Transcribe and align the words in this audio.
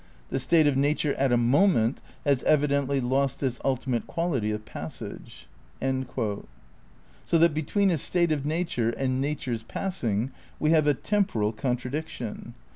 The 0.29 0.39
state 0.39 0.65
of 0.65 0.75
nature 0.75 1.13
'at 1.13 1.31
a 1.31 1.37
moment' 1.37 2.01
has 2.25 2.41
evidently 2.45 2.99
lost 2.99 3.39
this 3.39 3.59
ultimate 3.63 4.07
quality 4.07 4.49
of 4.49 4.65
passage."" 4.65 5.45
So 5.79 6.47
that 7.37 7.53
between 7.53 7.91
a 7.91 7.99
state 7.99 8.31
of 8.31 8.43
nature 8.43 8.89
and 8.89 9.21
nature 9.21 9.55
's 9.55 9.61
pass 9.61 10.03
ing 10.03 10.31
we 10.59 10.71
have 10.71 10.87
a 10.87 10.95
temporal 10.95 11.51
contradiction. 11.51 12.55